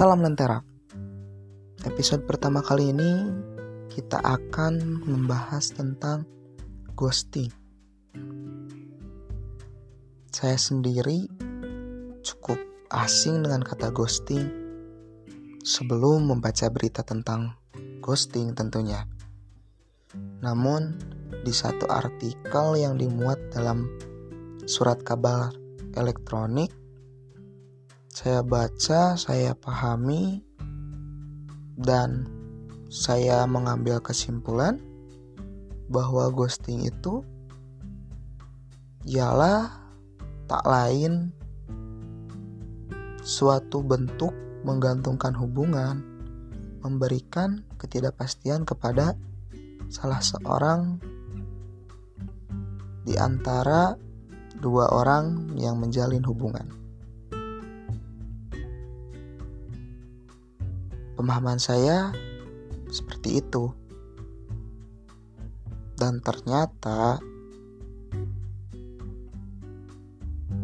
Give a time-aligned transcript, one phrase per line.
[0.00, 0.56] Salam Lentera.
[1.84, 3.20] Episode pertama kali ini
[3.92, 6.24] kita akan membahas tentang
[6.96, 7.52] ghosting.
[10.32, 11.28] Saya sendiri
[12.24, 12.56] cukup
[12.88, 14.48] asing dengan kata ghosting
[15.68, 17.52] sebelum membaca berita tentang
[18.00, 19.04] ghosting tentunya.
[20.40, 20.96] Namun
[21.44, 23.84] di satu artikel yang dimuat dalam
[24.64, 25.52] surat kabar
[25.92, 26.79] elektronik
[28.20, 30.44] saya baca, saya pahami,
[31.80, 32.28] dan
[32.92, 34.76] saya mengambil kesimpulan
[35.88, 37.24] bahwa ghosting itu
[39.08, 39.72] ialah
[40.44, 41.32] tak lain
[43.24, 44.36] suatu bentuk
[44.68, 46.04] menggantungkan hubungan,
[46.84, 49.16] memberikan ketidakpastian kepada
[49.88, 51.00] salah seorang
[53.00, 53.96] di antara
[54.60, 56.79] dua orang yang menjalin hubungan.
[61.20, 62.16] Pemahaman saya
[62.88, 63.68] seperti itu.
[66.00, 67.20] Dan ternyata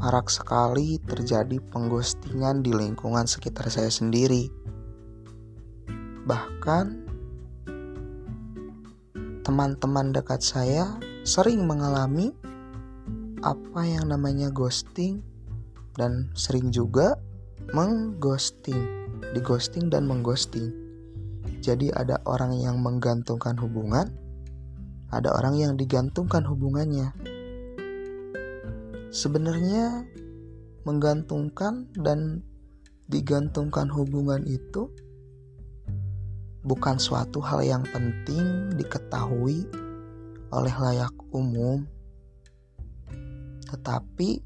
[0.00, 4.48] marak sekali terjadi pengghostingan di lingkungan sekitar saya sendiri.
[6.24, 6.86] Bahkan
[9.44, 10.88] teman-teman dekat saya
[11.28, 12.32] sering mengalami
[13.44, 15.20] apa yang namanya ghosting
[16.00, 17.20] dan sering juga
[17.72, 20.72] mengghosting di ghosting dan mengghosting.
[21.60, 24.06] Jadi ada orang yang menggantungkan hubungan,
[25.10, 27.10] ada orang yang digantungkan hubungannya.
[29.10, 30.04] Sebenarnya
[30.86, 32.44] menggantungkan dan
[33.10, 34.90] digantungkan hubungan itu
[36.66, 39.66] bukan suatu hal yang penting diketahui
[40.50, 41.86] oleh layak umum,
[43.70, 44.42] tetapi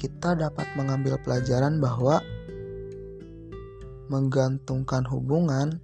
[0.00, 2.24] kita dapat mengambil pelajaran bahwa
[4.08, 5.76] menggantungkan hubungan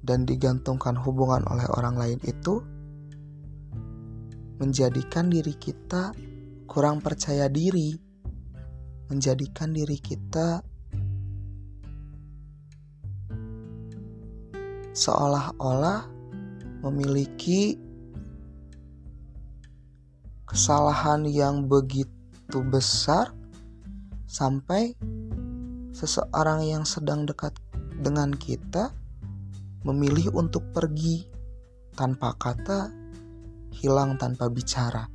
[0.00, 2.64] dan digantungkan hubungan oleh orang lain itu
[4.56, 6.16] menjadikan diri kita
[6.64, 7.92] kurang percaya diri,
[9.12, 10.64] menjadikan diri kita
[14.92, 16.08] seolah-olah
[16.84, 17.76] memiliki
[20.48, 21.64] kesalahan yang
[22.52, 23.32] begitu besar
[24.28, 24.92] sampai
[25.96, 27.56] seseorang yang sedang dekat
[27.96, 28.92] dengan kita
[29.88, 31.24] memilih untuk pergi
[31.96, 32.92] tanpa kata,
[33.72, 35.08] hilang tanpa bicara.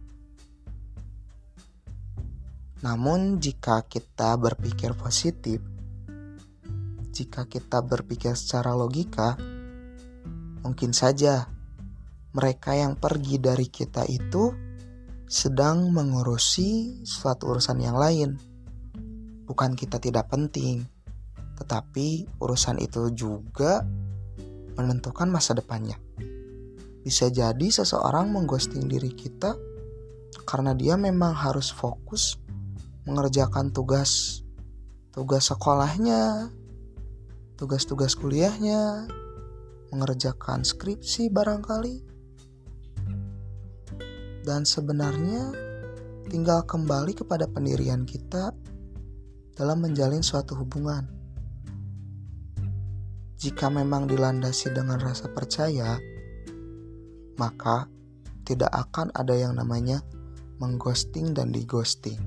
[2.81, 5.61] Namun, jika kita berpikir positif,
[7.13, 9.37] jika kita berpikir secara logika,
[10.65, 11.45] mungkin saja
[12.33, 14.66] mereka yang pergi dari kita itu
[15.27, 18.39] sedang mengurusi suatu urusan yang lain
[19.47, 20.87] bukan kita tidak penting,
[21.59, 23.83] tetapi urusan itu juga
[24.75, 25.95] menentukan masa depannya.
[27.03, 29.55] Bisa jadi seseorang mengghosting diri kita
[30.43, 32.35] karena dia memang harus fokus
[33.07, 34.43] mengerjakan tugas
[35.15, 36.51] tugas sekolahnya,
[37.57, 39.09] tugas-tugas kuliahnya,
[39.89, 42.16] mengerjakan skripsi barangkali.
[44.47, 45.51] Dan sebenarnya
[46.31, 48.55] tinggal kembali kepada pendirian kita
[49.59, 51.03] dalam menjalin suatu hubungan.
[53.35, 55.99] Jika memang dilandasi dengan rasa percaya,
[57.35, 57.91] maka
[58.47, 59.99] tidak akan ada yang namanya
[60.63, 62.17] mengghosting dan dighosting.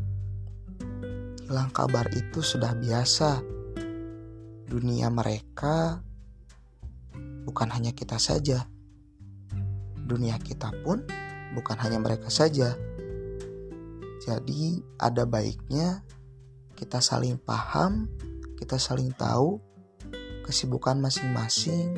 [1.49, 3.41] Hilang kabar itu sudah biasa.
[4.69, 6.05] Dunia mereka
[7.49, 8.69] bukan hanya kita saja.
[10.05, 11.01] Dunia kita pun
[11.55, 12.75] bukan hanya mereka saja.
[14.21, 16.05] Jadi, ada baiknya
[16.77, 18.09] kita saling paham,
[18.57, 19.61] kita saling tahu
[20.45, 21.95] kesibukan masing-masing,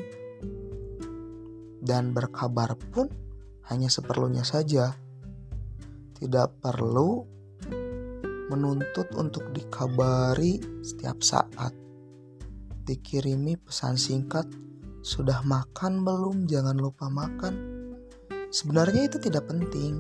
[1.83, 3.11] dan berkabar pun
[3.71, 4.95] hanya seperlunya saja.
[6.15, 7.27] Tidak perlu
[8.53, 11.75] menuntut untuk dikabari setiap saat.
[12.87, 14.47] Dikirimi pesan singkat,
[15.03, 16.45] sudah makan belum?
[16.47, 17.72] Jangan lupa makan.
[18.53, 19.99] Sebenarnya itu tidak penting.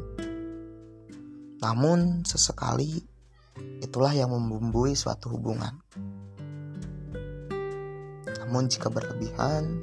[1.64, 3.00] Namun sesekali
[3.82, 5.76] Itulah yang membumbui suatu hubungan.
[8.40, 9.80] Namun jika berlebihan,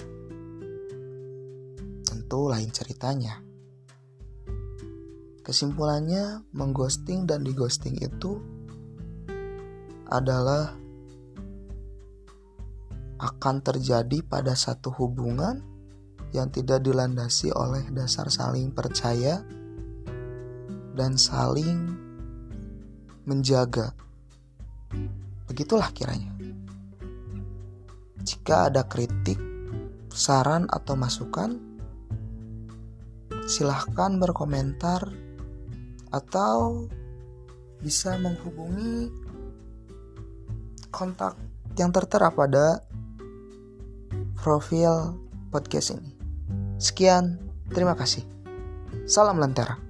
[2.05, 3.43] tentu lain ceritanya.
[5.45, 8.37] Kesimpulannya, mengghosting dan dighosting itu
[10.09, 10.73] adalah
[13.19, 15.59] akan terjadi pada satu hubungan
[16.35, 19.41] yang tidak dilandasi oleh dasar saling percaya
[20.93, 21.95] dan saling
[23.25, 23.93] menjaga
[25.49, 26.29] Begitulah kiranya.
[28.21, 29.41] Jika ada kritik,
[30.13, 31.57] saran, atau masukan,
[33.49, 35.09] silahkan berkomentar
[36.13, 36.85] atau
[37.81, 39.09] bisa menghubungi
[40.93, 41.33] kontak
[41.73, 42.85] yang tertera pada
[44.37, 45.17] profil
[45.49, 46.18] podcast ini.
[46.79, 47.35] Sekian,
[47.75, 48.23] terima kasih.
[49.03, 49.88] Salam Lentera.